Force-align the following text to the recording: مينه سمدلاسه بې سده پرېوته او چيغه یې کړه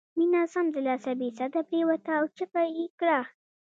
مينه 0.17 0.41
سمدلاسه 0.53 1.11
بې 1.19 1.29
سده 1.37 1.61
پرېوته 1.69 2.11
او 2.19 2.23
چيغه 2.37 2.63
یې 2.77 2.85
کړه 2.99 3.19